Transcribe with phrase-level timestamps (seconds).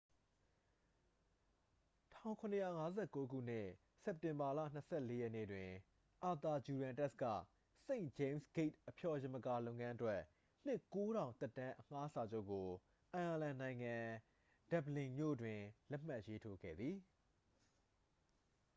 [0.01, 2.21] 1759
[3.31, 3.67] ခုနှစ်
[4.03, 5.69] စက်တင်ဘာလ 24 ရက်နေ့တွင်
[6.25, 7.25] အာသာဂျူရန်တက်စ် က
[7.85, 10.21] st james' gate အဖျော်ယမကာလုပ်ငန်းအတွက်
[10.65, 12.67] နှစ် 9,000 သက်တမ်းအငှားစာချုပ်ကို
[13.13, 13.95] အိုင်ယာလန်နိုင်ငံ
[14.71, 15.59] ဒဗ္ဗလင်မြို့တွင်
[15.91, 16.97] လက်မှတ်ရေးထိုးခဲ့သည်